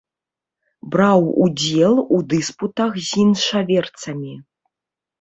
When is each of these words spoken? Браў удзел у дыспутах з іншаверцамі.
Браў 0.95 1.19
удзел 1.43 1.95
у 2.19 2.23
дыспутах 2.33 2.91
з 3.13 3.23
іншаверцамі. 3.27 4.33